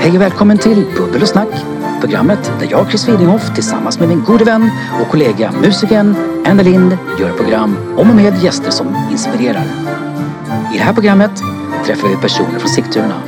[0.00, 1.48] Hej och välkommen till Bubbel och snack.
[2.00, 6.16] Programmet där jag, Chris Widinghoff, tillsammans med min gode vän och kollega musikern
[6.46, 9.64] Anna Lind gör program om och med gäster som inspirerar.
[10.74, 11.42] I det här programmet
[11.86, 13.22] träffar vi personer från Sigtuna.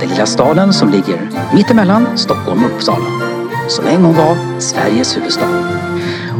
[0.00, 3.06] Den lilla staden som ligger mittemellan Stockholm och Uppsala.
[3.68, 5.79] Som en gång var Sveriges huvudstad.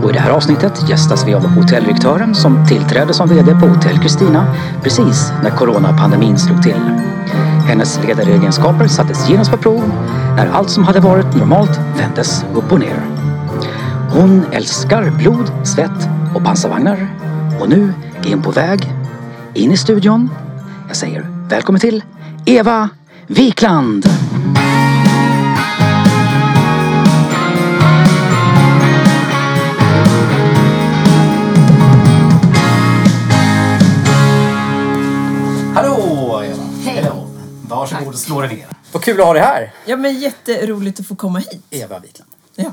[0.02, 3.98] Och i det här avsnittet gästas vi av hotelldirektören som tillträdde som VD på Hotell
[3.98, 4.46] Kristina
[4.82, 6.80] precis när coronapandemin slog till.
[7.66, 9.92] Hennes ledaregenskaper sattes genast på prov
[10.36, 13.06] när allt som hade varit normalt vändes upp och ner.
[14.10, 17.08] Hon älskar blod, svett och pansarvagnar.
[17.60, 17.92] Och nu
[18.24, 18.92] är hon på väg
[19.54, 20.30] in i studion.
[20.88, 22.04] Jag säger välkommen till
[22.44, 22.88] Eva
[23.26, 24.06] Wikland!
[37.80, 38.66] Varsågod och slå dig ner.
[38.92, 39.74] Vad kul att ha dig här!
[39.86, 41.62] Ja, men jätteroligt att få komma hit.
[41.70, 42.30] Eva Wikland.
[42.54, 42.72] Ja.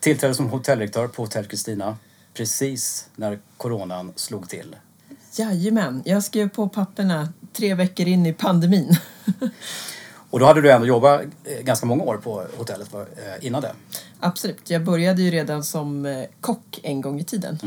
[0.00, 1.96] Tillträdde som hotelldirektör på Hotell Kristina
[2.34, 4.76] precis när coronan slog till.
[5.32, 8.96] Jajamän, jag skrev på papperna tre veckor in i pandemin.
[10.30, 13.72] Och då hade du ändå jobbat eh, ganska många år på hotellet eh, innan det.
[14.20, 17.58] Absolut, jag började ju redan som eh, kock en gång i tiden.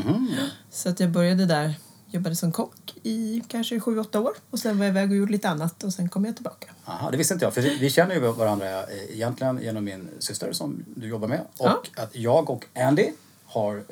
[0.70, 1.74] Så att jag började där,
[2.10, 4.32] jobbade som kock i kanske sju, åtta år.
[4.50, 6.66] Och sen var jag iväg och gjorde lite annat och sen kom jag tillbaka.
[6.84, 10.08] Aha, det visste inte jag, för vi, vi känner ju varandra eh, egentligen genom min
[10.18, 11.40] syster som du jobbar med.
[11.40, 11.82] Och Ja.
[11.96, 13.10] att jag och Andy
[13.46, 13.84] har eh,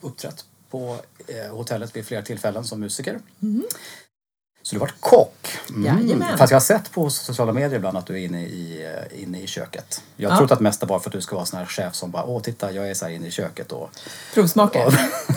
[0.00, 3.20] uppträtt på eh, hotellet vid flera tillfällen som musiker.
[4.66, 5.58] Så du har varit kock.
[5.70, 5.84] Mm.
[5.84, 6.38] Jajamän.
[6.38, 9.46] Fast jag har sett på sociala medier ibland att du är inne i, inne i
[9.46, 10.02] köket.
[10.16, 10.36] Jag Ja.
[10.38, 12.42] trott att mest bara för att du ska vara sån här chef som bara åh
[12.42, 13.90] titta jag är så här inne i köket och,
[14.34, 14.84] Provsmakare.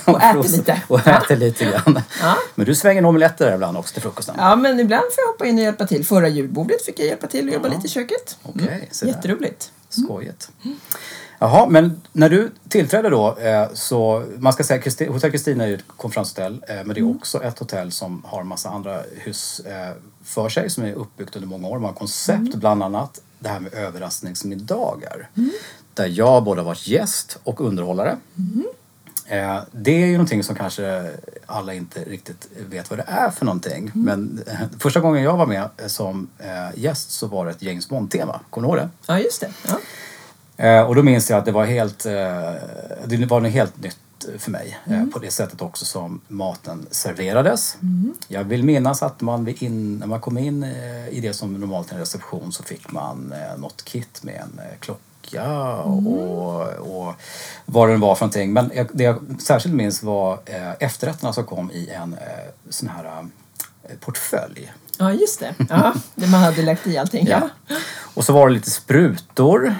[0.05, 0.81] och äter lite.
[0.87, 2.01] och äter lite grann.
[2.21, 2.37] Ja.
[2.55, 4.35] Men du svänger omeletter där ibland också till frukosten.
[4.37, 6.05] Ja, men ibland får jag hoppa in och hjälpa till.
[6.05, 8.37] Förra julbordet fick jag hjälpa till och jobba lite i köket.
[8.53, 8.87] Där.
[9.03, 9.71] Jätteroligt.
[9.89, 10.49] Skojigt.
[11.39, 15.67] Jaha, men när du tillträdde då eh, så, man ska säga Christi- Hotell Kristina är
[15.67, 19.59] ju ett konferenshotell eh, men det är också ett hotell som har massa andra hus
[19.59, 19.93] eh,
[20.23, 21.79] för sig som är uppbyggt under många år.
[21.79, 25.29] Man har koncept bland annat det här med överraskningsmiddagar.
[25.93, 28.17] Där jag både har varit gäst och underhållare.
[29.25, 31.11] Eh, det är ju någonting som kanske
[31.45, 33.91] alla inte riktigt vet vad det är för någonting.
[33.93, 36.27] Men eh, första gången jag var med som
[36.75, 38.39] gäst så var det ett James Bond-tema.
[38.49, 38.89] Kommer du ihåg det?
[39.07, 39.49] Ja, just det.
[39.67, 39.77] Ja.
[40.57, 42.11] Eh, och då minns jag att det var helt, eh,
[43.05, 43.97] det var något helt nytt
[44.37, 44.77] för mig.
[44.85, 45.11] Eh, Mm.
[45.11, 47.77] på det sättet också som maten serverades.
[48.27, 50.63] Jag vill minnas att man in, när man kom in
[51.11, 55.01] i det som normalt är en reception så fick man något kit med en klocka
[55.43, 56.07] Mm.
[56.07, 57.13] och, och
[57.65, 58.53] vad det var för någonting.
[58.53, 60.39] Men det jag särskilt minns var
[60.79, 62.15] efterrätterna som kom i en
[62.69, 63.27] sån här
[63.99, 64.71] portfölj.
[64.97, 65.55] Ja, just det.
[65.69, 67.27] Ja, det man hade lagt i allting.
[67.27, 67.49] Ja.
[68.13, 69.75] Och så var det lite sprutor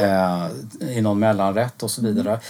[0.00, 0.48] eh,
[0.96, 2.40] i någon mellanrätt och så vidare.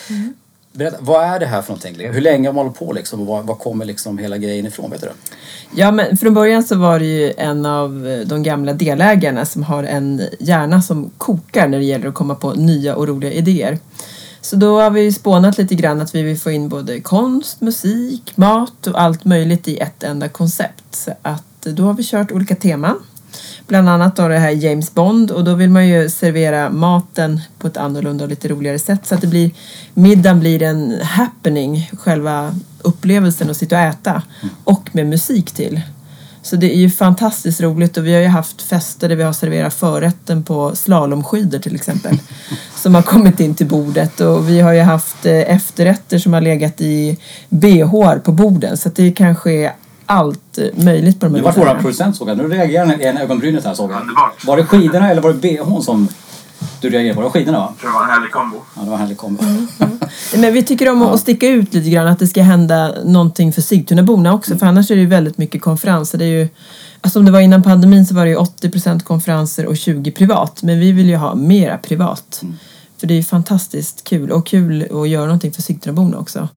[0.72, 2.12] Berätta, vad är det här för någonting?
[2.12, 3.20] Hur länge har man hållit på liksom?
[3.20, 4.91] Och var, var kommer liksom hela grejen ifrån?
[4.91, 5.10] Vet du?
[5.75, 9.62] Ja, men från början så var det ju en av eh, de gamla delägarna som
[9.62, 13.78] har en hjärna som kokar när det gäller att komma på nya och roliga idéer.
[14.41, 18.36] Så då har vi spånat lite grann att vi vill få in både konst, musik,
[18.36, 20.84] mat och allt möjligt i ett enda koncept.
[20.91, 22.97] Så att eh, då har vi kört olika teman.
[23.66, 27.66] Bland annat då det här James Bond och då vill man ju servera maten på
[27.66, 29.50] ett annorlunda och lite roligare sätt så att det blir
[29.94, 34.22] middagen blir en happening, själva upplevelsen att sitta och äta
[34.65, 35.81] och med musik till.
[36.43, 39.32] Så det är ju fantastiskt roligt och vi har ju haft fester där vi har
[39.32, 42.19] serverat förrätten på slalomskidor till exempel.
[42.77, 46.41] som har kommit in till bordet och vi har ju haft eh, efterrätter som har
[46.41, 49.72] legat i bh på borden så att det kanske är
[50.10, 51.72] allt eh, möjligt på de här Nu var middagarna.
[51.72, 52.37] våran producent såg jag.
[52.38, 54.00] Nu reagerar en ögonbrynet här såg jag.
[54.00, 54.44] Underbart.
[54.47, 56.09] Var det skidorna eller var det bhn som
[56.81, 57.21] du reagerade på?
[57.21, 57.75] Det var skidorna va?
[57.81, 58.56] Det var en härlig kombo.
[58.76, 59.43] Ja, det var en härlig kombo.
[60.34, 63.62] Men vi tycker om att sticka ut lite grann, att det ska hända någonting för
[63.62, 64.56] Sigtunaborna också.
[64.59, 66.18] För annars är det ju väldigt mycket konferenser.
[66.18, 66.48] Det är ju,
[67.01, 70.63] alltså om det var innan pandemin så var det ju 80% konferenser och 20 privat.
[70.63, 72.42] Men vi vill ju ha mera privat.
[73.01, 76.48] För det är ju fantastiskt kul och kul att göra någonting för Sigtunaborna också.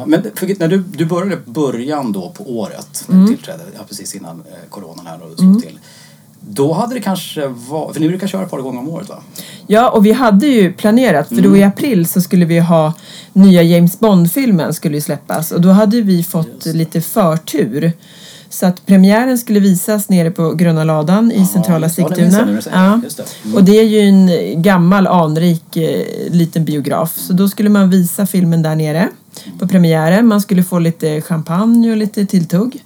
[0.00, 0.22] Ja, men
[0.58, 3.26] när du, du började början då på året, när Mm.
[3.26, 5.78] du tillträdde, ja, precis innan eh, coronan här och slog till.
[6.48, 9.22] Då hade det kanske varit, för ni brukar köra ett par gånger om året va?
[9.66, 12.92] Ja, och vi hade ju planerat, för då i april så skulle vi ha
[13.32, 17.92] nya James Bond-filmen skulle ju släppas och då hade vi fått lite förtur.
[18.52, 22.60] Så att premiären skulle visas nere på Gröna Ladan i centrala ja, när Sigtuna.
[22.72, 22.92] Ja.
[23.44, 23.54] Mm.
[23.56, 24.30] Och det är ju en
[24.62, 29.08] gammal anrik eh, liten biograf så då skulle man visa filmen där nere.
[29.58, 30.26] På premiären.
[30.26, 32.84] Man skulle få lite champagne och lite tilltugg.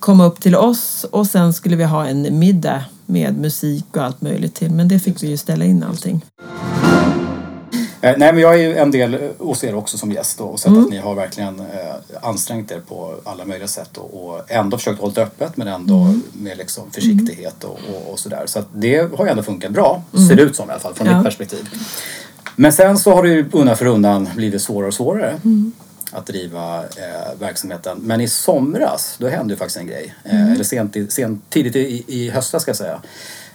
[0.00, 4.20] Komma upp till oss och sen skulle vi ha en middag med musik och allt
[4.22, 4.70] möjligt till.
[4.70, 6.24] Men det fick vi ju ställa in allting.
[8.02, 10.72] Eh, nej, men jag är ju en del hos er också som gäst och sett
[10.72, 11.66] att ni har verkligen eh,
[12.22, 16.58] ansträngt er på alla möjliga sätt och, ändå försökt hålla det öppet men ändå med
[16.58, 18.42] liksom försiktighet och, och, och sådär.
[18.46, 21.06] Så det har ju ändå funkat bra, ser det ut som i alla fall från
[21.06, 21.14] Ja.
[21.16, 21.68] mitt perspektiv.
[22.56, 25.40] Men sen så har det ju undan för undan blivit svårare och svårare
[26.12, 27.98] att driva eh, verksamheten.
[28.02, 30.14] Men i somras, då hände ju faktiskt en grej.
[30.24, 33.00] Eh, Eller sent, sent, tidigt i, i höstas ska jag säga.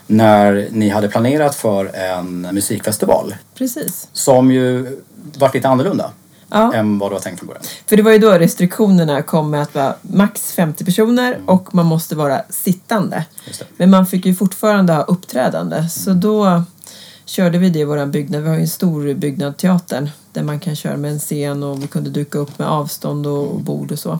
[0.07, 3.35] När ni hade planerat för en musikfestival.
[3.57, 4.07] Precis.
[4.13, 4.99] Som ju
[5.37, 6.11] vart lite annorlunda
[6.49, 6.73] Ja.
[6.73, 7.63] än vad du har tänkt från början.
[7.85, 11.85] För det var ju då restriktionerna kom med att vara max 50 personer och man
[11.85, 13.25] måste vara sittande.
[13.77, 15.89] Men man fick ju fortfarande ha uppträdande.
[15.89, 16.63] Så då
[17.25, 18.41] körde vi det i vår byggnad.
[18.41, 21.83] Vi har ju en stor byggnad, teatern, där man kan köra med en scen och
[21.83, 24.19] vi kunde duka upp med avstånd och bord och så.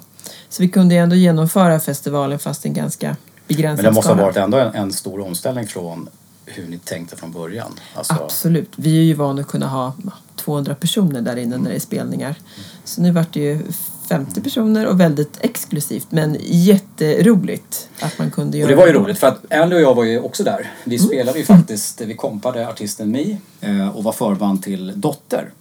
[0.50, 3.16] Så vi kunde ändå genomföra festivalen fast en ganska
[3.48, 4.26] begränsad Men det måste ha skala.
[4.26, 6.10] varit ändå en, en stor omställning från
[6.46, 7.72] hur ni tänkte från början.
[7.94, 8.72] Alltså, Absolut.
[8.76, 11.80] Vi är ju vana att kunna ha ja, 200 personer där inne när det är
[11.80, 12.36] spelningar.
[12.84, 13.60] Så nu vart det ju
[14.06, 19.20] 50 personer och väldigt exklusivt men jätteroligt att man kunde göra det var ju roligt
[19.20, 20.72] för att Andy och jag var ju också där.
[20.84, 25.52] Vi spelade ju faktiskt, vi kompade artisten Mi eh, och var förband till Dotter.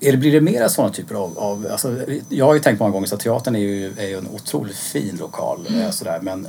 [0.00, 2.92] Är det, blir det mera sådana typer av, av alltså, jag har ju tänkt många
[2.92, 6.48] gånger att teatern är ju, är ju en otroligt fin lokal eh, sådär, men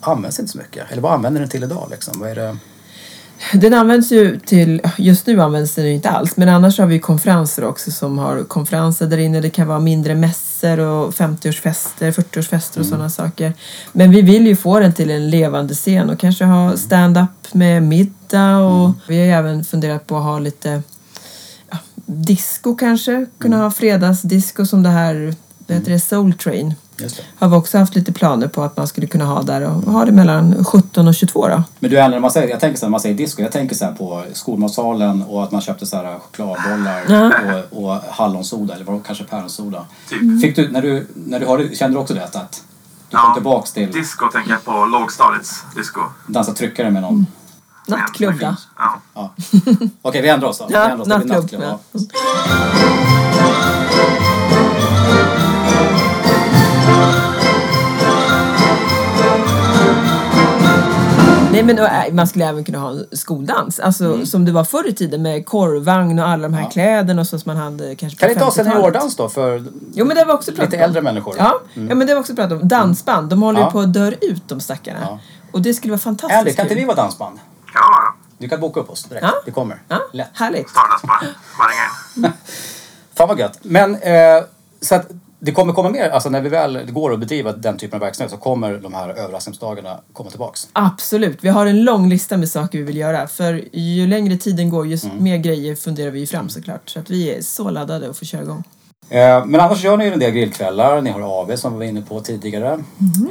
[0.00, 0.92] används inte så mycket.
[0.92, 2.20] Eller vad använder den till idag liksom?
[2.20, 2.56] Vad är det?
[3.52, 6.98] Den används ju till, just nu används den ju inte alls, men annars har vi
[6.98, 9.40] konferenser också som har konferenser där inne.
[9.40, 13.52] Det kan vara mindre mässor och 50-årsfester, 40-årsfester och sådana saker.
[13.92, 17.82] Men vi vill ju få den till en levande scen och kanske ha stand-up med
[17.82, 20.82] middag och vi har ju även funderat på att ha lite
[21.70, 23.26] ja, disco kanske.
[23.38, 25.34] Kunna ha fredagsdisco som det här,
[25.66, 26.74] vad heter det, Soul Train.
[27.38, 30.04] Har vi också haft lite planer på att man skulle kunna ha där och ha
[30.04, 31.62] det mellan 17 och 22 då.
[31.78, 33.76] Men du när man säger, jag tänker så här, när man säger disco, jag tänker
[33.76, 37.32] så här på skolmatsalen och att man köpte så här chokladbollar Ja.
[37.72, 39.84] och, och hallonsoda eller var det kanske päronsoda.
[40.42, 42.24] Fick du, när du, när du hörde, kände du också det?
[42.24, 42.62] Att
[43.10, 46.00] du kom tillbaks till Disco tänker jag på lågstadiets disco.
[46.26, 47.26] dansa tryckare med någon?
[47.86, 48.54] Nattklubb då.
[48.78, 49.00] Ja.
[49.14, 49.30] Ja.
[50.02, 50.66] Okej, vi ändrar oss då.
[50.68, 51.24] vi Ja, ändrar oss.
[51.24, 51.78] Blir nattklubb, Ja.
[61.74, 63.80] Men äh, man skulle även kunna ha en skoldans.
[63.80, 66.64] Alltså som det var förr i tiden med korvvagn och alla de här Mm.
[66.64, 66.70] Ja.
[66.70, 68.72] kläderna och så som man hade kanske Kan det inte ha 50-talet.
[68.72, 69.64] seniordans då för
[69.94, 70.82] Jo men det var också pratat lite om.
[70.88, 71.34] äldre människor?
[71.38, 72.68] Ja, ja men det var också pratat om.
[72.68, 73.66] Dansband, de håller Ja.
[73.66, 74.98] ju på att dö ut de stackarna.
[75.02, 75.18] Ja.
[75.52, 77.38] Och det skulle vara fantastiskt Andy, kan inte vi vara dansband?
[77.74, 79.26] Ja, Du kan boka upp oss direkt.
[79.26, 79.32] Ja.
[79.44, 79.82] Det kommer.
[79.88, 80.28] Ja, Lätt.
[80.32, 80.70] härligt.
[80.70, 81.20] Stardust bara.
[81.58, 82.32] Bara ringa in.
[83.16, 83.58] Fan vad gött.
[83.62, 84.42] Men eh,
[84.80, 85.06] så att
[85.42, 88.30] det kommer komma mer, alltså när vi väl går att bedriva den typen av verksamhet
[88.30, 90.68] så kommer de här överraskningsdagarna komma tillbaks.
[90.72, 91.38] Absolut.
[91.44, 93.26] Vi har en lång lista med saker vi vill göra.
[93.26, 95.24] För ju längre tiden går, ju Mm.
[95.24, 96.88] mer grejer funderar vi ju fram såklart.
[96.88, 98.62] Så att vi är så laddade att få köra igång.
[99.08, 101.84] Eh, Men annars gör ni ju en del grillkvällar, ni har AV som vi var
[101.84, 102.72] inne på tidigare.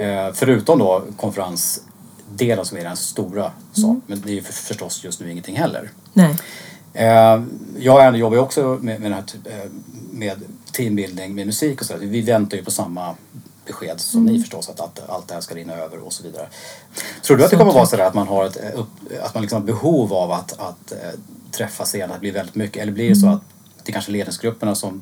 [0.02, 3.98] Eh, Förutom då konferensdelen som är den stora sak.
[4.08, 5.90] Men det är ju för, förstås just nu ingenting heller.
[6.14, 6.36] Nej.
[6.94, 7.42] Eh,
[7.80, 9.54] Jag jobbar ju också med, med, här, typ, eh,
[10.12, 10.36] med
[10.72, 11.94] teambuilding, med musik och så.
[12.00, 13.16] Vi väntar ju på samma
[13.66, 16.48] besked som ni förstås, att allt, allt det här ska rinna över och så vidare.
[17.22, 19.66] Tror du att det kommer vara så att man har ett, eh, att man liksom
[19.66, 20.94] behov av att, att
[21.52, 22.81] träffas igen, att blir väldigt mycket?
[22.81, 23.42] Eller blir det så att
[23.84, 25.02] det är kanske ledningsgrupperna som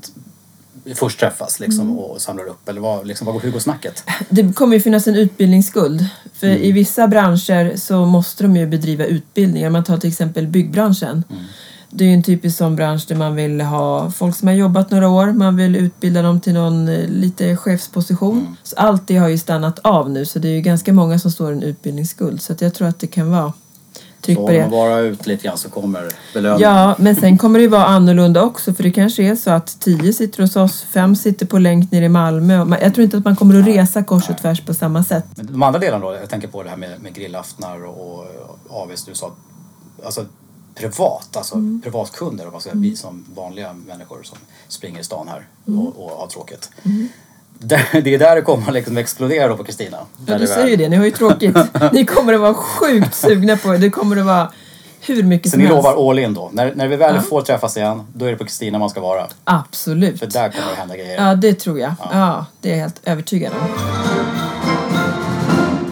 [0.96, 2.70] först träffas liksom, och samlar upp?
[2.70, 4.04] Eller vad, liksom, vad, hur går snacket?
[4.30, 6.06] Det kommer ju finnas en utbildningsskuld.
[6.34, 6.62] För Mm.
[6.62, 9.70] i vissa branscher så måste de ju bedriva utbildningar.
[9.70, 11.24] Man tar till exempel byggbranschen.
[11.30, 11.44] Mm.
[11.90, 14.92] Det är ju en typisk sån bransch där man vill ha folk som har jobbat
[14.92, 15.28] några år.
[15.28, 18.40] Man vill utbilda dem till någon eh, lite chefsposition.
[18.40, 18.56] Mm.
[18.64, 20.26] Så allt det har ju stannat av nu.
[20.26, 22.42] Så det är ju ganska många som står i en utbildningsskuld.
[22.42, 23.54] Så jag tror att det kan vara
[24.22, 24.70] tryck på om man det.
[24.70, 26.62] bara ut lite grann så kommer belöningen.
[26.62, 28.74] Ja, men sen kommer det ju vara annorlunda också.
[28.74, 32.06] För det kanske är så att tio sitter hos oss, fem sitter på länk nere
[32.06, 32.62] i Malmö.
[32.62, 35.26] Och Jag tror inte att man kommer att resa kors och tvärs på samma sätt.
[35.36, 38.26] Men de andra delarna då, jag tänker på det här med, med grillaftnar och, och
[38.70, 39.36] AVs, du sa
[40.06, 40.26] alltså
[40.78, 41.82] privat, alltså Mm.
[41.84, 45.80] privatkunder, om man ska, vi som vanliga människor som springer i stan här Mm.
[45.80, 46.70] och, och har tråkigt.
[47.60, 49.98] Det, det är där det kommer liksom explodera då på Kristina.
[50.26, 50.90] Ja, du säger väl- ju det.
[50.90, 51.58] Ni har ju tråkigt.
[51.94, 53.78] Ni kommer att vara sjukt sugna på det.
[53.78, 54.52] Det kommer att vara
[55.02, 55.76] hur mycket Så ni helst.
[55.76, 56.50] lovar all in då?
[56.54, 57.22] När, när vi väl Ja.
[57.22, 59.28] får träffas igen, då är det på Kristina man ska vara.
[59.44, 60.20] Absolut.
[60.20, 61.28] För där kommer det hända grejer.
[61.28, 61.94] Ja, det tror jag.
[62.12, 64.57] Ja, det är jag helt övertygad om.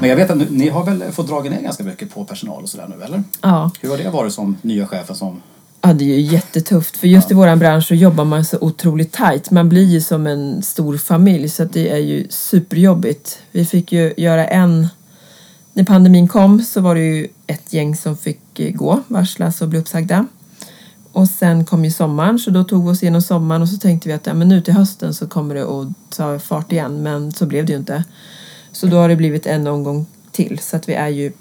[0.06, 2.70] Men jag vet att ni, har väl fått dra ner ganska mycket på personal och
[2.70, 3.24] sådär nu, eller?
[3.42, 3.72] Ja.
[3.82, 5.42] Hur har det varit som nya chefen som
[5.82, 6.98] Ja, det är ju jättetufft.
[6.98, 9.52] För just i våran bransch så jobbar man så otroligt tajt.
[9.52, 13.40] Man blir ju som en stor familj så att det är ju superjobbigt.
[13.52, 14.88] Vi fick ju göra en...
[15.74, 19.68] När pandemin kom så var det ju ett gäng som fick eh, gå, varslas och
[19.68, 20.26] bli uppsagda.
[21.12, 24.10] Och sen kom ju sommaren så då tog vi oss igenom sommaren och så tänkte
[24.10, 27.04] vi att ja, men nu till hösten så kommer det att ta fart igen.
[27.04, 28.04] Men så blev det ju inte.
[28.76, 31.32] Så då har det blivit en omgång till så att vi är ju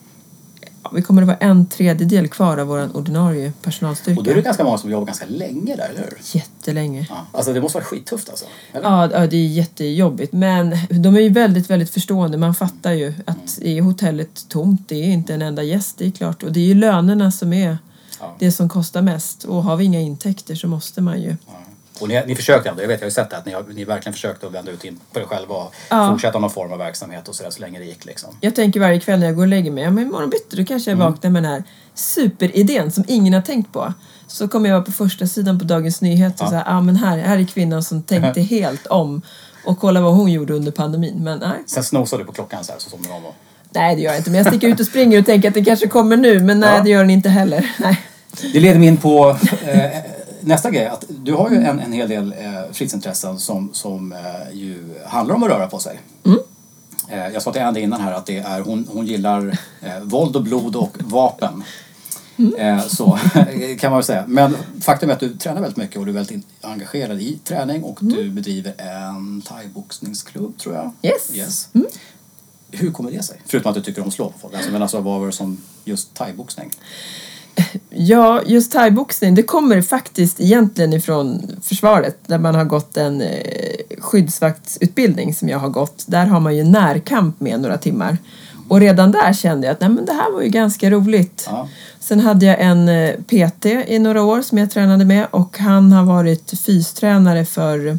[0.92, 4.20] vi kommer att vara en tredjedel kvar av vår ordinarie personalstyrka.
[4.20, 6.18] Och då är det ganska många som jobbar ganska länge där, eller hur?
[6.38, 7.06] Jättelänge.
[7.10, 7.26] Ja.
[7.32, 8.44] Alltså det måste vara skittufft alltså.
[8.72, 8.88] Eller?
[8.90, 10.32] Ja, ja, det är jättejobbigt.
[10.32, 12.38] Men de är ju väldigt, väldigt förstående.
[12.38, 16.10] Man fattar ju att är hotellet tomt, det är inte en enda gäst, det är
[16.10, 16.42] klart.
[16.42, 17.78] Och det är ju lönerna som är
[18.20, 18.36] Ja.
[18.38, 19.44] det som kostar mest.
[19.44, 21.36] Och har vi inga intäkter så måste man ju.
[21.46, 21.52] Ja.
[22.00, 23.64] Och ni, ni försökte ändå, jag vet jag har ju sett det, att ni, har,
[23.74, 26.10] ni verkligen försökte att vända ut in på er själva och Ja.
[26.12, 28.36] fortsätta någon form av verksamhet och sådär så länge det gick liksom.
[28.40, 30.64] Jag tänker varje kväll när jag går och lägger mig, ja, men imorgon bitti då
[30.64, 31.12] kanske jag Mm.
[31.12, 31.62] vaknar med den här
[31.94, 33.92] superidén som ingen har tänkt på.
[34.26, 36.50] Så kommer jag vara på första sidan på Dagens Nyheter och Ja.
[36.50, 39.22] säga, ja men här, här är kvinnan som tänkte helt om
[39.64, 41.14] och kolla vad hon gjorde under pandemin.
[41.24, 43.34] Men nej, Sen snosade du på klockan så här så somnade de och...
[43.70, 44.30] nej det gör jag inte.
[44.30, 46.40] Men jag sticker ut och springer och tänker att det kanske kommer nu.
[46.40, 46.82] Men nej, Ja.
[46.82, 47.70] det gör den inte heller.
[47.78, 48.00] Nej.
[48.52, 49.30] Det leder mig in på
[49.66, 49.86] eh,
[50.44, 50.86] nästa grej.
[50.86, 54.18] Att du har ju en, en hel del eh, fritidsintressen som, som eh,
[54.52, 56.00] ju handlar om att röra på sig.
[57.08, 60.36] Eh, jag sa till Andy innan här att det är, hon, hon gillar eh, våld
[60.36, 61.64] och blod och vapen.
[62.58, 63.18] Eh, så
[63.78, 64.24] kan man väl säga.
[64.28, 67.82] Men faktum är att du tränar väldigt mycket och du är väldigt engagerad i träning
[67.82, 70.92] och du bedriver en thaiboxningsklubb tror jag.
[71.02, 71.34] Yes.
[71.34, 71.68] yes.
[72.70, 73.40] Hur kommer det sig?
[73.46, 74.54] Förutom att du tycker om att slå på folk.
[74.54, 76.70] Alltså, men alltså vad var det som just thaiboxning?
[77.96, 83.28] Ja, just thaiboxning, det kommer faktiskt egentligen ifrån försvaret där man har gått en eh,
[83.98, 86.04] skyddsvaktsutbildning som jag har gått.
[86.06, 88.18] Där har man ju närkamp med några timmar.
[88.68, 91.44] Och redan där kände jag att nej, men det här var ju ganska roligt.
[91.50, 91.68] Ja.
[92.00, 95.92] Sen hade jag en eh, PT i några år som jag tränade med och han
[95.92, 97.98] har varit fystränare för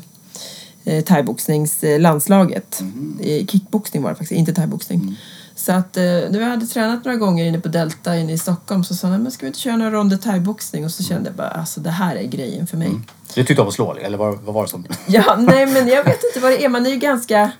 [0.84, 2.84] eh, thaiboxningslandslaget.
[3.20, 5.18] I Kickboxning var det faktiskt, inte thaiboxning.
[5.56, 8.84] Så att eh, när vi hade tränat några gånger inne på Delta inne i Stockholm
[8.84, 10.86] så sa han, men ska vi inte köra några ronder thaiboxning?
[10.86, 12.92] Och så kände jag bara, alltså det här är grejen för mig.
[13.36, 14.86] Du tyckte om att slå eller vad, vad var det som...
[15.08, 16.70] Ja, nej men jag vet inte vad det är.
[16.70, 17.52] Man är ju ganska...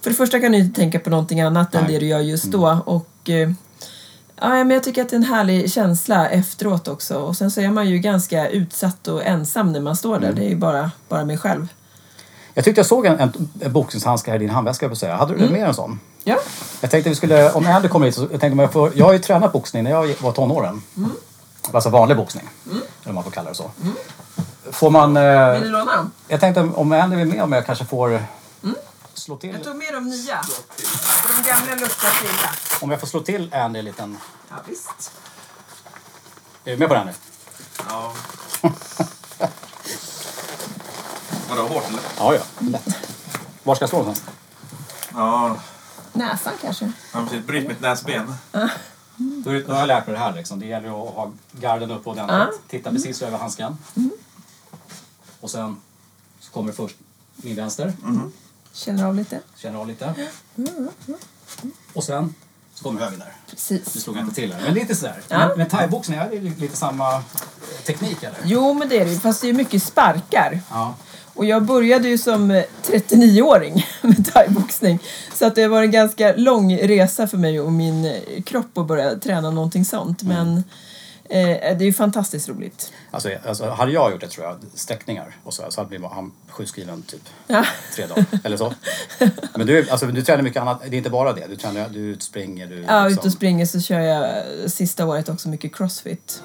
[0.00, 1.92] För det första kan du inte tänka på någonting annat än Nej.
[1.92, 2.82] det du gör just då.
[2.86, 3.50] Och eh,
[4.40, 7.18] ja, men jag tycker att det är en härlig känsla efteråt också.
[7.18, 10.32] Och sen så är man ju ganska utsatt och ensam när man står där.
[10.32, 11.68] Det är ju bara, bara mig själv.
[12.54, 15.16] Jag tyckte jag såg en, en, en boxningshandske här i din handväska, på säga.
[15.16, 16.00] Hade du med en sån?
[16.24, 16.38] Ja.
[16.80, 19.04] Jag tänkte vi skulle, om Andy kommer hit så jag tänkte om jag får, jag
[19.06, 20.82] har ju tränat boxning när jag var tonåren.
[21.72, 23.70] Alltså vanlig boxning, eller om man får kalla det så.
[24.70, 26.10] Får man, eh, Vill du låna dem?
[26.28, 28.22] jag tänkte om Andy vill med om jag kanske får
[29.14, 30.40] slå till, Jag tog med de nya.
[31.28, 32.50] De gamla luktar illa.
[32.80, 34.18] om jag får slå till Andy en liten,
[34.50, 35.12] Ja, visst.
[36.64, 37.12] är du med på det här nu?
[37.90, 38.12] Ja.
[41.56, 42.00] Vadå, hårt eller?
[42.18, 42.88] Ja, ja, lätt.
[43.62, 44.36] Var ska jag slå någonstans?
[45.14, 45.56] Ja,
[46.12, 46.92] Näsan kanske.
[47.12, 48.34] har precis brytt mitt näsben.
[49.16, 50.60] Då, då har jag lärt mig det här liksom.
[50.60, 52.38] Det gäller att ha garden uppe ordentligt.
[52.38, 52.50] Ja.
[52.68, 53.78] Titta precis över handsken.
[55.40, 55.76] Och sen
[56.40, 56.96] så kommer först
[57.36, 57.92] min vänster.
[58.72, 59.40] Känner av lite.
[59.56, 60.28] Känner av lite.
[61.92, 62.34] Och sen
[62.74, 63.32] så kommer höger där.
[63.46, 64.02] Nu Precis.
[64.02, 64.62] slog jag inte till här.
[64.62, 65.22] Men lite sådär.
[65.28, 65.38] Ja.
[65.38, 67.22] Men, men thaiboxning, är det lite samma
[67.86, 68.38] teknik eller?
[68.44, 69.18] Jo, men det är det ju.
[69.20, 70.60] Fast det är mycket sparkar.
[70.70, 70.94] Ja.
[71.34, 74.98] Och jag började ju som eh, 39-åring med thaiboxning.
[75.34, 78.86] Så att det var en ganska lång resa för mig och min eh, kropp att
[78.86, 80.22] börja träna någonting sånt.
[80.22, 80.56] Men
[81.28, 82.92] eh, det är ju fantastiskt roligt.
[83.10, 86.32] Alltså, alltså, hade jag gjort det tror jag, sträckningar och så, så hade blivit han
[86.48, 87.64] sjukskriven typ Ja.
[87.96, 88.24] tre dagar.
[88.44, 88.74] Eller så.
[89.56, 90.80] Men du, alltså, du tränar mycket annat.
[90.88, 91.46] Det är inte bara det.
[91.48, 94.66] Du tränar, du ut springer, du Ja, liksom- ute och springer så kör jag eh,
[94.66, 96.42] sista året också mycket crossfit.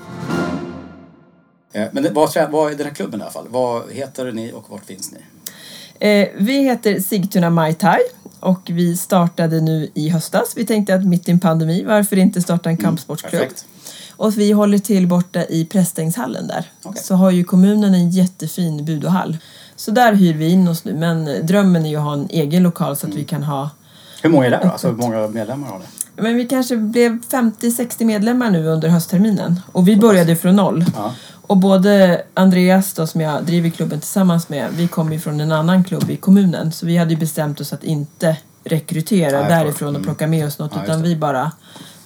[1.73, 3.47] Eh, Men vad, vad är den här klubben i alla fall?
[3.49, 5.19] Vad heter ni och vart finns ni?
[5.99, 7.99] Eh, vi heter Sigtuna Mai Tai
[8.39, 10.53] och vi startade nu i höstas.
[10.55, 13.31] Vi tänkte att mitt i en pandemi, varför inte starta en kampsportsklubb?
[13.41, 13.65] perfekt.
[14.11, 16.71] Och vi håller till borta i Prästängshallen där.
[16.83, 17.03] Okej.
[17.03, 19.37] Så har ju kommunen en jättefin budohall.
[19.75, 20.93] Så där hyr vi in oss nu.
[20.93, 23.69] Men drömmen är ju att ha en egen lokal så att vi kan ha
[24.21, 24.69] Hur många är det då?
[24.69, 25.85] Alltså hur många medlemmar har ni?
[26.21, 29.59] men vi kanske blev 50-60 medlemmar nu under höstterminen.
[29.71, 30.85] Och vi började från noll.
[30.95, 31.13] Ja.
[31.49, 35.51] Och både Andreas då, som jag driver klubben tillsammans med, vi kommer ju från en
[35.51, 36.71] annan klubb i kommunen.
[36.71, 40.03] Så vi hade ju bestämt oss att inte rekrytera Nej, därifrån och Mm.
[40.03, 40.71] plocka med oss något.
[40.73, 41.51] Ja, just utan vi bara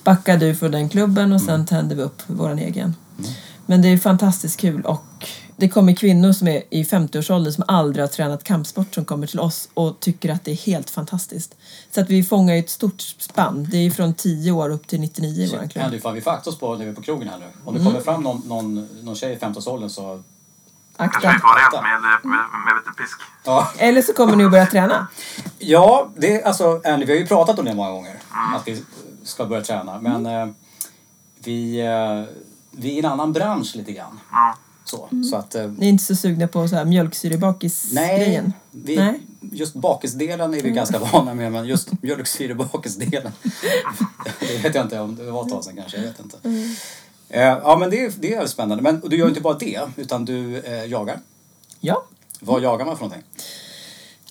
[0.03, 1.47] backade ur för den klubben och Mm.
[1.47, 2.95] sen tände vi upp vår egen.
[3.65, 8.03] Men det är fantastiskt kul och Det kommer kvinnor som är i 50-årsåldern som aldrig
[8.03, 11.55] har tränat kampsport som kommer till oss och tycker att det är helt fantastiskt.
[11.91, 13.67] Så att vi fångar ju ett stort spann.
[13.71, 15.85] Det är från 10 år upp till 99 i våran klubb.
[15.85, 17.45] Andy, fan, vi får akta oss på när vi är på krogen här nu.
[17.65, 17.91] Om det Mm.
[17.93, 20.23] kommer fram någon, någon, någon tjej i 15-årsåldern så...
[20.97, 21.33] Kanske Akta.
[21.33, 23.19] vi får med, med, med lite pisk.
[23.45, 25.07] Ja, Eller så kommer ni att börja träna.
[25.59, 28.15] ja det, är- alltså, Andy, vi har ju pratat om det många gånger.
[28.55, 28.83] Att vi
[29.23, 29.99] ska börja träna.
[29.99, 30.49] Men Mm.
[30.49, 30.55] eh,
[31.43, 32.35] vi, eh,
[32.71, 34.19] vi är i en annan bransch lite grann.
[34.31, 34.55] Ja.
[34.85, 35.23] Så, Mm.
[35.23, 35.55] så att...
[35.55, 38.53] Eh, Ni är inte så sugna på så här nej, mjölksyrebakis-grejen?
[38.71, 39.19] vi, Nej.
[39.51, 41.51] just bakisdelen är vi ganska vana med.
[41.51, 43.31] Men just mjölksyrebakisdelen.
[44.39, 45.97] det vet jag inte om det var ett tag sedan kanske.
[45.97, 46.37] Jag vet inte.
[47.29, 48.83] Eh, ja, men det, är- det är spännande.
[48.83, 51.19] Men du gör ju inte bara det, utan du eh, jagar.
[51.79, 52.03] Ja,
[52.39, 53.27] Vad jagar man för någonting?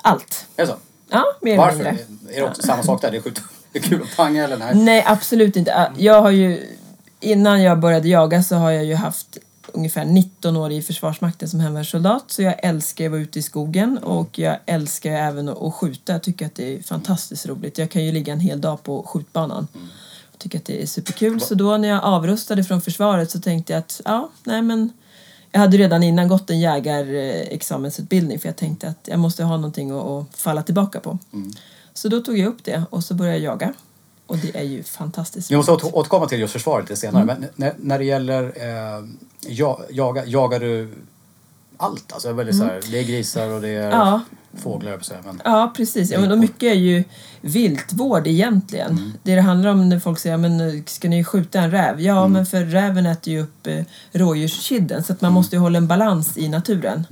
[0.02, 0.46] allt.
[0.56, 0.76] Är det så?
[1.10, 1.76] Ja, mer eller Varför?
[1.84, 2.34] mindre.
[2.36, 3.10] Är det också samma sak där?
[3.10, 3.40] Det är, skjut,
[3.72, 4.74] det är kul att panga eller nej?
[4.74, 5.92] Nej, absolut inte.
[5.98, 6.68] Jag har ju,
[7.20, 9.38] innan jag började jaga så har jag ju haft
[9.72, 12.30] ungefär 19 år i Försvarsmakten som hemvärnssoldat.
[12.30, 16.12] Så jag älskar att vara ute i skogen och jag älskar även att skjuta.
[16.12, 17.78] Jag tycker att det är fantastiskt roligt.
[17.78, 19.68] Jag kan ju ligga en hel dag på skjutbanan.
[20.32, 21.40] Jag tycker att det är superkul.
[21.40, 24.90] Så då när jag avrustade från försvaret så tänkte jag att ja, nej men
[25.52, 29.90] jag hade redan innan gått en jägarexamensutbildning för jag tänkte att jag måste ha någonting
[29.90, 31.18] att, falla tillbaka på.
[31.94, 33.74] Så då tog jag upp det och så började jag jaga.
[34.32, 37.22] Och det är ju fantastiskt Vi måste återkomma till just försvaret lite senare.
[37.22, 37.36] Mm.
[37.40, 39.04] Men när, när det gäller eh,
[39.48, 40.88] ja, jaga, jagar du
[41.76, 42.12] allt?
[42.12, 43.98] Alltså väldigt så här, det är grisar och det är Mm.
[43.98, 44.20] Ja.
[44.62, 45.20] fåglar, jag att säga.
[45.24, 46.10] Men, Ja, precis.
[46.10, 47.04] Ja, men och mycket är ju
[47.40, 48.90] viltvård egentligen.
[48.90, 49.12] Mm.
[49.22, 52.00] Det det handlar om när folk säger men ska ni skjuta en räv?
[52.00, 52.32] Ja, Mm.
[52.32, 55.34] men för räven äter ju upp eh, rådjurskidden så att man Mm.
[55.34, 57.06] måste ju hålla en balans i naturen.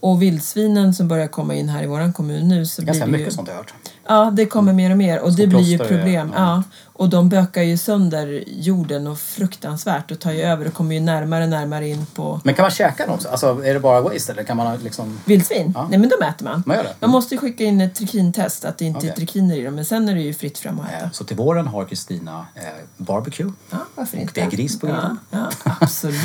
[0.00, 3.18] Och vildsvinen som börjar komma in här i våran kommun nu så ganska blir det
[3.18, 3.24] ju...
[3.24, 3.74] mycket sånt har jag hört.
[4.08, 6.32] Ja, det kommer mer och mer och det blir ju plåster, problem.
[6.36, 6.40] ja.
[6.42, 6.62] Ja.
[7.00, 11.00] Och de bökar ju sönder jorden och fruktansvärt och tar ju över och kommer ju
[11.00, 13.18] närmare och närmare in på Men kan man käka dem?
[13.30, 15.20] Alltså är det bara waste eller kan man liksom...
[15.24, 15.72] vildsvin.
[15.74, 15.86] Ja.
[15.90, 16.62] Nej men de äter man.
[16.66, 16.94] Man gör det?
[17.00, 19.14] Man måste ju skicka in ett trikintest att det inte är Okej.
[19.16, 21.04] trikiner i dem men sen är det ju fritt fram att äta.
[21.04, 22.62] Eh, Så till våren har Kristina eh,
[22.96, 23.52] barbecue.
[23.70, 24.32] Ja, varför inte?
[24.34, 25.18] det är gris på ja, grillen.
[25.30, 26.16] ja, absolut.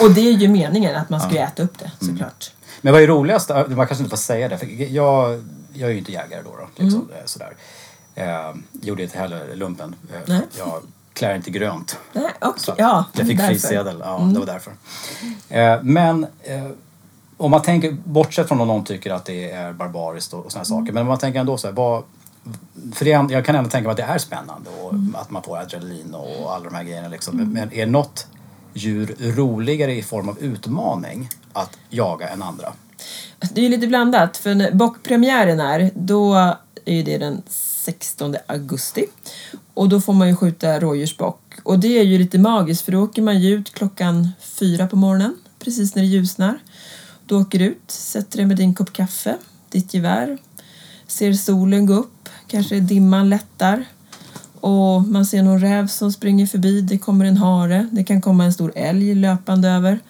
[0.00, 2.14] Och det är ju meningen att man ska ju äta upp det Mm.
[2.16, 2.50] såklart.
[2.80, 3.48] Men vad är roligast?
[3.48, 4.58] Man kanske inte får säga det.
[4.58, 6.50] För jag, jag är ju inte jägare då.
[6.50, 7.14] då liksom, Mm.
[7.16, 7.52] eh, sådär.
[8.14, 9.94] Eh, gjorde inte heller lumpen.
[10.28, 10.38] Eh.
[10.58, 10.82] Jag
[11.12, 11.98] klär inte grönt.
[12.12, 12.24] Nej.
[12.56, 13.44] Så att ja, jag fick därför.
[13.52, 13.60] Mm.
[13.60, 14.02] frisedel.
[14.04, 14.72] Ja, det var därför.
[15.48, 16.66] Eh, men eh,
[17.36, 20.66] om man tänker, bortsett från om någon tycker att det är barbariskt och, och sådana
[20.66, 20.80] Mm.
[20.84, 20.92] saker.
[20.92, 22.02] Men om man tänker ändå så här, vad,
[22.94, 25.16] för det, jag kan ändå tänka mig att det är spännande och Mm.
[25.18, 27.08] att man får adrenalin och alla de här grejerna.
[27.08, 27.36] Liksom.
[27.36, 28.26] Men är något
[28.74, 32.72] djur roligare i form av utmaning att jaga än andra?
[33.52, 34.36] Det är ju lite blandat.
[34.36, 36.34] För när bockpremiären är, då
[36.84, 37.42] är ju det den
[37.84, 39.06] 16 augusti.
[39.74, 41.40] Och då får man ju skjuta rådjursbock.
[41.62, 44.96] Och det är ju lite magiskt för då åker man ju ut klockan fyra på
[44.96, 46.58] morgonen, precis när det ljusnar.
[47.26, 49.36] Du åker ut, sätter dig med din kopp kaffe,
[49.70, 50.38] ditt gevär,
[51.06, 53.84] ser solen gå upp, kanske dimman lättar.
[54.60, 58.44] Och man ser någon räv som springer förbi, det kommer en hare, det kan komma
[58.44, 60.00] en stor älg löpande över.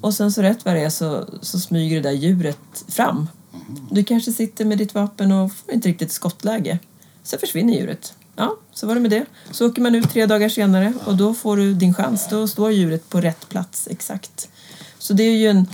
[0.00, 3.26] Och sen så rätt vad det är så, så smyger det där djuret fram.
[3.90, 6.78] Du kanske sitter med ditt vapen och får inte riktigt skottläge.
[7.22, 8.14] Så försvinner djuret.
[8.36, 9.24] Ja, så var det med det.
[9.50, 12.26] Så åker man ut tre dagar senare och då får du din chans.
[12.30, 14.48] Då står djuret på rätt plats exakt.
[14.98, 15.66] Så det är ju en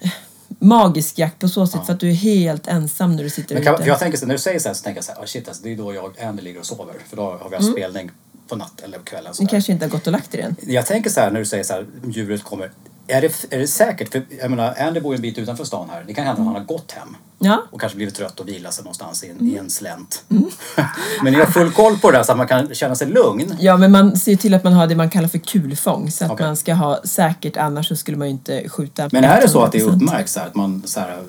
[0.00, 0.10] eh,
[0.58, 3.74] magisk jakt på så sätt för att du är helt ensam när du sitter kan,
[3.74, 3.84] ute.
[3.88, 5.48] jag tänker så, när du säger så här så tänker jag så här, oh shit
[5.48, 6.94] alltså, det är då jag Andy ligger och sover.
[7.08, 8.10] För då har vi haft spelning
[8.48, 9.30] på natt eller på kvällen.
[9.30, 9.50] Ni sådär.
[9.50, 10.56] kanske inte har gått och lagt er än.
[10.60, 12.70] Jag tänker så här när du säger så här, djuret kommer.
[13.06, 14.12] Är det, är det säkert?
[14.12, 16.04] För jag menar, Andy bor ju en bit utanför stan här.
[16.06, 17.16] Det kan hända att han har gått hem.
[17.38, 19.54] Ja, Och kanske blivit trött och vilat sig någonstans i en, Mm.
[19.54, 20.24] i en slänt.
[21.22, 23.56] Men ni har full koll på det där så att man kan känna sig lugn.
[23.60, 26.30] Ja, men man ser till att man har det man kallar för kulfång så att
[26.30, 26.46] Okej.
[26.46, 29.08] man ska ha säkert, annars så skulle man ju inte skjuta.
[29.12, 29.96] Men är det så att det är 100%?
[29.96, 31.22] uppmärkt så här, att man, så här,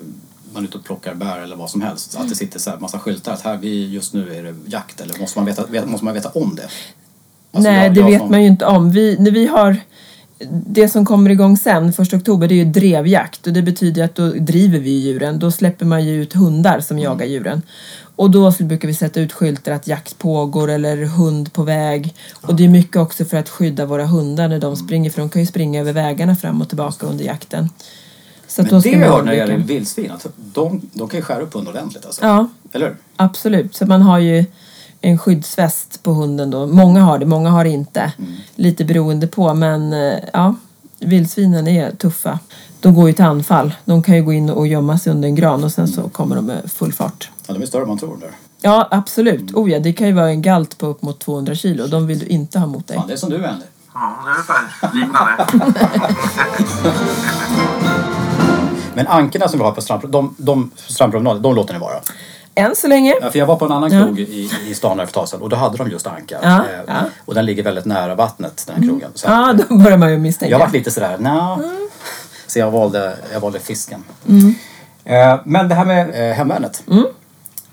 [0.54, 2.12] man är ute och plockar bär eller vad som helst.
[2.12, 4.54] Så att det sitter så här massa skyltar att här, vi, just nu är det
[4.66, 5.00] jakt.
[5.00, 6.62] Eller måste man veta, vet, måste man veta om det?
[7.52, 8.90] Alltså, Nej, jag- det jag vet som- man ju inte om.
[8.90, 9.76] Vi, när vi har
[10.66, 14.14] det som kommer igång sen, första oktober, det är ju drevjakt och det betyder att
[14.14, 15.38] då driver vi djuren.
[15.38, 17.62] Då släpper man ju ut hundar som jagar djuren.
[18.16, 22.14] Och då brukar vi sätta ut skyltar att jakt pågår eller hund på väg.
[22.34, 25.30] Och det är mycket också för att skydda våra hundar när de springer, för de
[25.30, 27.68] kan ju springa över vägarna fram och tillbaka under jakten.
[28.46, 31.24] Så Men det jag man hör när det gäller vildsvin, att de, de kan ju
[31.24, 32.24] skära upp hund ordentligt alltså.
[32.24, 32.96] Ja, Eller?
[33.16, 34.44] Absolut, så man har ju
[35.00, 36.66] en skyddsväst på hunden då.
[36.66, 38.12] Många har det, många har det inte.
[38.54, 40.54] Lite beroende på, men eh, ja,
[40.98, 42.38] vildsvinen är tuffa.
[42.80, 43.74] De går ju till anfall.
[43.84, 46.36] De kan ju gå in och gömma sig under en gran och sen så kommer
[46.36, 47.30] de med full fart.
[47.46, 48.30] Ja, de är större än man tror där.
[48.60, 49.54] Ja, absolut.
[49.54, 51.86] Oh ja, det kan ju vara en galt på upp mot 200 kilo.
[51.86, 52.96] De vill du inte ha mot dig.
[52.96, 53.64] Fan, det är som du Andy.
[53.94, 55.46] Ja, det är ungefär liknande.
[58.96, 62.00] Men ankorna som vi har på strand, de, de, strandpromenaden, de låter ni vara.
[62.56, 63.14] Än så länge.
[63.20, 64.04] Ja, för jag var på en annan Ja.
[64.04, 66.38] krog i, i stan här för ett tag sedan och då hade de just ankar.
[66.42, 66.92] Ja, Eh, ja.
[66.92, 67.10] Mm.
[67.24, 69.10] Och den ligger väldigt nära vattnet, den här krogen.
[69.14, 70.50] Så Ja, då börjar man ju misstänka.
[70.50, 71.58] jag var lite sådär, nja.
[72.46, 74.04] Så jag valde, jag valde fisken.
[74.28, 74.54] Mm.
[75.04, 76.82] Eh, men det här med eh, hemvärnet.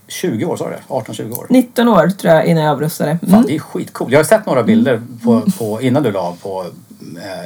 [0.07, 1.45] 20 år sa du 18-20 år.
[1.49, 3.19] 19 år tror jag innan jag avrustade.
[3.21, 3.45] Fan, Mm.
[3.45, 4.11] det är skitcoolt.
[4.11, 6.65] Jag har sett några bilder på, på, innan du la på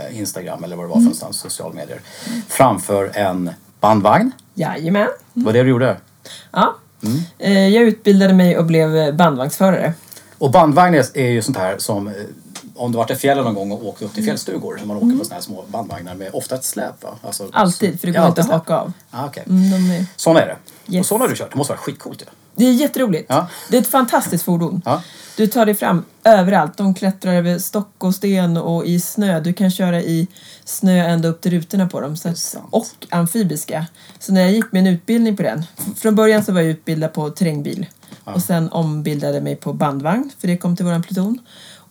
[0.10, 1.04] eh, Instagram eller vad det var för Mm.
[1.06, 2.00] någonstans, sociala medier.
[2.48, 4.32] Framför en bandvagn.
[4.54, 5.08] Jajamän.
[5.34, 5.98] Vad var det du gjorde?
[6.52, 6.76] Ja.
[7.04, 7.20] Mm.
[7.40, 9.94] Eh, Jag utbildade mig och blev bandvagnsförare.
[10.38, 12.14] Och bandvagn är ju sånt här som eh,
[12.76, 14.78] om du varit i fjällen någon gång och åkt upp till fjällstugor.
[14.82, 17.10] Så man åker på såna här små bandvagnar med ofta ett släp va?
[17.22, 17.54] Alltså, Mm.
[17.56, 18.94] Alltid, för det Ja, går inte att haka av.
[19.12, 19.44] Ah, okay.
[19.48, 20.06] Mm, är...
[20.16, 20.56] Såna är det.
[20.88, 21.08] Och Yes.
[21.08, 21.52] såna har du kört.
[21.52, 22.26] Det måste vara skitcoolt ju.
[22.56, 23.26] Det är jätteroligt.
[23.30, 23.48] Ja.
[23.70, 24.82] Det är ett fantastiskt fordon.
[24.86, 25.02] Ja.
[25.38, 26.78] Du tar dig fram överallt.
[26.78, 29.40] De klättrar över stock och sten och i snö.
[29.40, 30.28] Du kan köra i
[30.66, 32.18] snö ända upp till rutorna på dem.
[32.18, 33.86] Så att, och amfibiska.
[34.20, 35.64] Så när jag gick min utbildning på den.
[35.96, 37.86] Från början så var jag utbildad på terrängbil.
[38.24, 40.32] Och sen ombildade mig på bandvagn.
[40.40, 41.40] För det kom till våran pluton.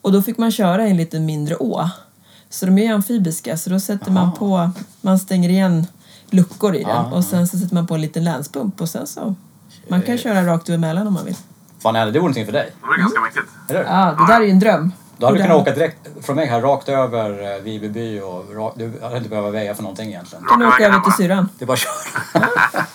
[0.01, 1.91] Och då fick man köra i en lite mindre å.
[2.51, 3.57] Så de är amfibiska.
[3.57, 5.87] Så då sätter man på, man stänger igen
[6.31, 6.97] luckor i den.
[6.97, 7.13] Ah.
[7.13, 8.81] Och sen så sätter man på en liten länspump.
[8.81, 9.35] Och sen så,
[9.89, 11.37] man kan köra rakt över Mälaren om man vill.
[11.83, 12.73] Fan Andy, det vore någonting för dig.
[12.81, 13.47] Det var ganska mäktigt.
[13.69, 13.91] Eller hur?
[13.91, 14.93] Ja, det där är ju en dröm.
[15.19, 18.79] Då hade du kunnat åka direkt från mig här rakt över eh, Vibyby och rakt,
[18.79, 20.45] du hade inte behövt väja för någonting egentligen.
[20.45, 21.49] kan du åka vägen över till syrran.
[21.59, 22.47] Det är bara att köra.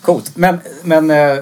[0.00, 0.36] Coolt.
[0.36, 1.36] Men, men eh,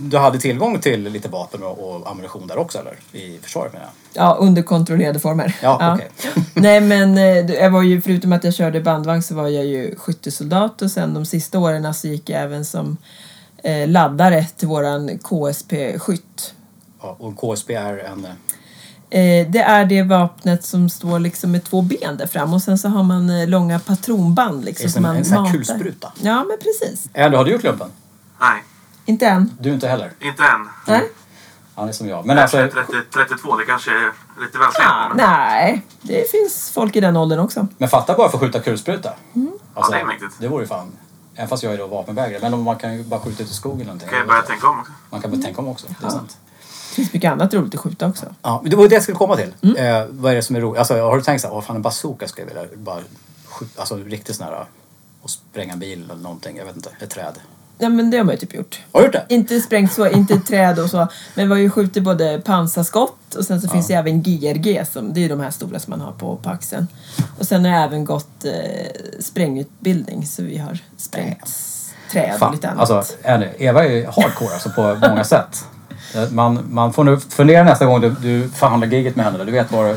[0.00, 2.94] du hade tillgång till lite vapen och, ammunition där också eller?
[3.12, 4.24] I försvaret menar jag.
[4.24, 5.56] Ja, under kontrollerade former.
[5.62, 6.10] Ja, okej.
[6.54, 9.96] Nej, men eh, jag var ju, förutom att jag körde bandvagn så var jag ju
[9.96, 12.96] skyttesoldat och sen de sista åren så gick jag även som
[13.86, 16.54] laddare till våran KSP-skytt.
[17.02, 18.24] Ja, och KSB är en...
[18.24, 18.30] eh,
[19.12, 22.78] Eh, det är det vapnet som står liksom med två ben där fram och sen
[22.78, 24.86] så har man eh, långa patronband liksom.
[24.86, 26.12] Det som man en sån här kulspruta.
[26.22, 27.08] Ja, men precis.
[27.14, 27.88] Andy, har du gjort lumpen?
[28.40, 28.62] Nej,
[29.04, 29.50] Inte än.
[29.60, 30.12] Du inte heller?
[30.20, 30.68] inte än.
[30.86, 31.02] Nej.
[31.74, 32.26] Han är som jag.
[32.26, 34.12] Men alltså, 30, 32, det kanske är
[34.44, 34.88] lite väl sent.
[34.90, 37.66] Ah, nej, det finns folk i den åldern också.
[37.78, 39.12] men fatta bara för att skjuta kulspruta.
[39.34, 39.52] Mm.
[39.74, 40.32] Alltså, Ja, det är mäktigt.
[40.40, 40.92] Det vore ju fan...
[41.40, 42.42] Även fast jag är då vapenvägrare.
[42.42, 44.08] Men om man kan ju bara skjuta ut i skogen eller någonting.
[44.08, 44.92] Kan jag börja tänka om också.
[45.10, 45.86] Man kan börja tänka om också.
[46.00, 46.36] Det är sant.
[46.88, 48.26] Det finns mycket annat roligt att skjuta också.
[48.42, 49.54] Ja, men det var det jag skulle komma till.
[49.62, 49.76] Mm.
[49.76, 50.78] Eh, vad är det som är roligt?
[50.78, 53.00] Alltså, har du tänkt så här, åh fan en bazooka skulle jag vilja bara
[53.48, 54.64] skjuta, alltså riktigt sån här
[55.22, 57.34] och spränga en bil eller någonting, jag vet inte, ett träd.
[57.80, 58.78] Ja, men det har man ju typ gjort.
[58.92, 59.24] Har du gjort det?
[59.34, 61.08] Inte sprängt så, inte träd och så.
[61.34, 65.12] Men vi har ju skjutit både pansarskott och sen så finns det även GRG som
[65.14, 66.86] det är de här stora som man har på, på axeln.
[67.38, 68.52] Och sen har jag även gått eh,
[69.20, 72.90] sprängutbildning så vi har sprängt s- träd och Fan, lite annat.
[72.90, 73.14] alltså
[73.58, 75.64] Eva är ju hardcore alltså på många sätt.
[76.14, 79.44] Eh, Man, man får nu fundera nästa gång du, du förhandlar giget med henne.
[79.44, 79.96] Du vet vad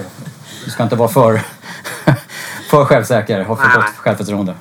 [0.66, 1.42] du- ska inte vara för,
[2.70, 3.44] för självsäker.
[3.44, 4.54] Ha för gott självförtroende.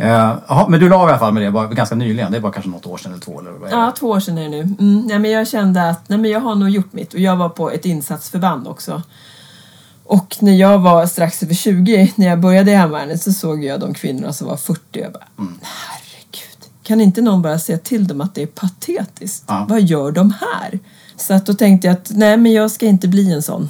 [0.00, 0.08] Eh,
[0.48, 2.32] Jaha, men du la i alla fall med det bara ganska nyligen.
[2.32, 3.82] Det bara kanske något år sedan eller två eller vad är det?
[3.82, 4.60] Ja, två år sedan är det nu.
[4.60, 7.14] Mm, nej, men jag kände att nej, men jag har nog gjort mitt.
[7.14, 9.02] Och jag var på ett insatsförband också.
[10.04, 13.80] Och när jag var strax över 20, när jag började i hemvärnet, så såg jag
[13.80, 15.58] de kvinnorna som var 40 och jag bara, Mm.
[15.62, 16.58] herregud.
[16.82, 19.44] Kan inte någon bara säga till dem att det är patetiskt?
[19.46, 19.66] Ja.
[19.68, 20.78] Vad gör de här?
[21.16, 23.68] Så att då tänkte jag att nej, men jag ska inte bli en sån.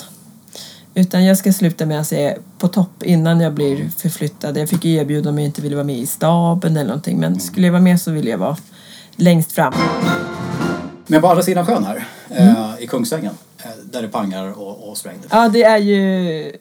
[0.99, 4.57] Utan jag ska sluta med att är på topp innan jag blir förflyttad.
[4.57, 7.19] Jag fick erbjudande om jag inte ville vara med i staben eller någonting.
[7.19, 8.57] Men skulle jag vara med så ville jag vara
[9.17, 9.73] längst fram.
[11.07, 14.97] Men på andra sidan sjön här, eh, i Kungsängen, eh, där det pangar och, och
[14.97, 15.27] sprängdes.
[15.31, 16.53] Ja, det är ju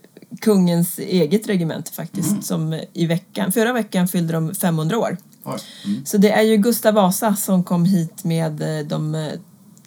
[0.41, 2.45] kungens eget regemente faktiskt.
[2.45, 5.17] Som i veckan, förra veckan fyllde de 500 år.
[5.85, 6.05] Mm.
[6.05, 9.31] Så det är ju Gustav Vasa som kom hit med eh, de eh,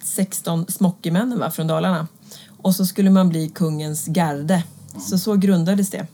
[0.03, 2.07] 16 smockemännen va, från Dalarna.
[2.61, 4.63] Och så skulle man bli kungens garde.
[5.09, 6.07] Så så grundades det.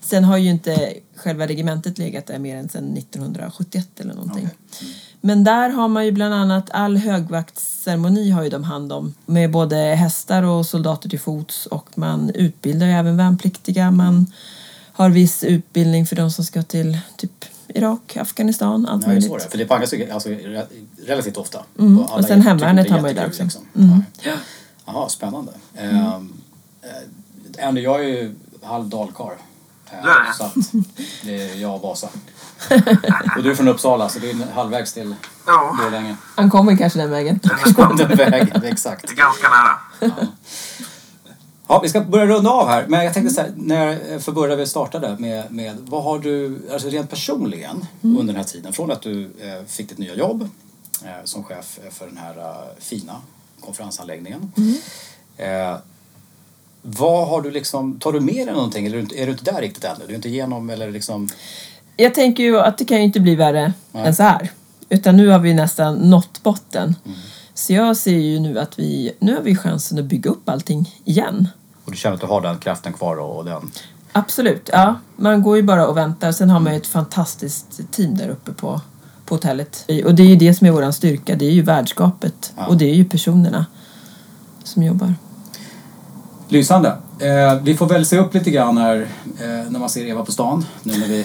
[0.00, 4.48] Sen har ju inte själva regementet legat där mer än sedan 1971 eller någonting.
[5.20, 9.50] Men där har man ju bland annat all högvaktsceremoni har ju de hand om med
[9.50, 13.90] både hästar och soldater till fots och man utbildar ju även värnpliktiga.
[13.90, 14.26] Man
[14.92, 19.30] har viss utbildning för de som ska till typ Irak, Afghanistan, allt är möjligt.
[19.38, 19.48] det är.
[19.48, 20.66] För det pangas ju alltså, re-
[21.06, 21.58] relativt ofta.
[21.78, 23.42] Mm, och sen är- hemvärnet har man ju är där också.
[23.42, 24.02] jättekul, Mm.
[24.22, 24.32] Ja.
[24.84, 25.52] Jaha, spännande.
[25.74, 26.32] Mm.
[26.82, 29.32] Eh, Andy, jag är ju halv dalkarl.
[29.90, 30.34] Eh, det?
[30.38, 30.54] Så att
[31.24, 32.08] det är jag och Vasa.
[33.36, 35.14] och du är från Uppsala så det är halvvägs till
[35.46, 36.16] Ja, Borlänge.
[36.36, 37.40] Han kommer kanske den vägen.
[37.96, 39.06] Den vägen, exakt.
[39.08, 39.78] det är ganska nära.
[41.68, 42.86] Ja, vi ska börja runda av här.
[42.88, 46.62] Men jag tänkte så här, när, för börja vi startade med, med vad har du,
[46.72, 50.48] alltså rent personligen under den här tiden, från att du eh, fick ditt nya jobb
[51.04, 53.16] eh, som chef för den här eh, fina
[53.64, 54.52] konferensanläggningen.
[55.36, 55.76] Eh,
[56.82, 59.44] vad har du liksom, tar du med dig någonting eller är du, är du inte
[59.52, 60.04] där riktigt ännu?
[60.06, 61.28] Du är inte igenom eller liksom...
[61.96, 64.50] Jag tänker ju att det kan ju inte bli värre än så här.
[64.88, 66.94] Utan nu har vi nästan nått botten.
[67.54, 70.94] Så jag ser ju nu att vi, nu har vi chansen att bygga upp allting
[71.04, 71.48] igen.
[71.84, 73.70] Och du känner att du har den kraften kvar och, och den...
[74.12, 74.94] Absolut, ja.
[75.16, 76.32] Man går ju bara och väntar.
[76.32, 78.80] Sen har man ju ett fantastiskt team där uppe på,
[79.26, 79.90] på hotellet.
[80.04, 81.36] Och det är ju det som är vår styrka.
[81.36, 82.52] Det är ju värdskapet.
[82.56, 82.66] Ja.
[82.66, 83.66] Och det är ju personerna
[84.64, 85.14] som jobbar.
[86.48, 86.96] Lysande.
[87.18, 89.08] Eh, vi får väl se upp lite grann här
[89.40, 90.64] eh, när man ser Eva på stan.
[90.82, 91.24] Nu när vi,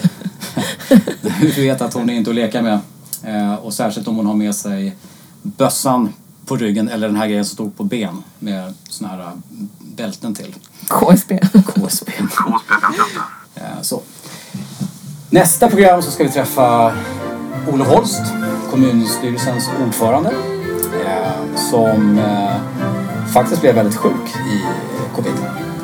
[1.20, 2.78] när vi vet att hon är inte att leka med.
[3.22, 4.96] Eh, och särskilt om hon har med sig
[5.42, 6.12] bössan
[6.46, 9.32] på ryggen eller den här grejen som stod på ben med såna här eh,
[9.78, 10.54] bälten till.
[10.88, 11.38] KSB.
[11.38, 11.80] KSB.
[11.80, 12.60] KSB 58.
[13.82, 14.02] Så.
[15.30, 16.92] Nästa program så ska vi träffa
[17.68, 18.22] Olof Holst,
[18.70, 20.30] kommunstyrelsens ordförande,
[21.06, 24.62] eh, som eh, faktiskt blev väldigt sjuk i
[25.16, 25.32] covid.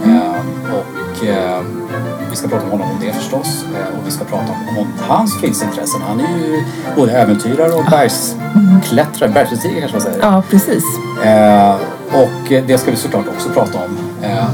[0.05, 1.25] Eh, och
[2.31, 3.65] vi ska prata om honom om det förstås.
[3.99, 6.01] Och vi ska prata om, hans fritidsintressen.
[6.09, 6.65] Han är ju
[6.97, 10.19] både äventyrare och bergsklättrare, bergsbestigare kanske man säger.
[10.23, 10.85] Ja, precis.
[12.13, 13.99] Och det ska vi såklart också prata om.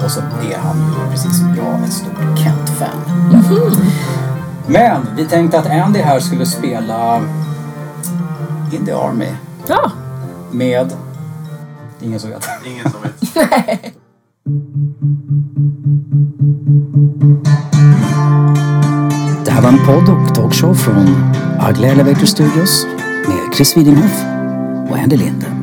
[0.04, 3.32] Och så är han ju precis som jag ett stort Kent-fan.
[4.72, 7.20] Men vi tänkte att Andy här skulle spela
[8.72, 9.28] In the Army
[9.66, 9.90] Ja,
[10.52, 10.92] med...
[12.00, 12.48] Ingen som vet.
[12.66, 13.20] Ingen som vet.
[19.44, 21.35] Det här var en podd och talkshow från
[21.70, 22.87] Ugly Elevator Studios
[23.28, 24.24] med Chris Widinghoff
[24.90, 25.62] och Andy Linde.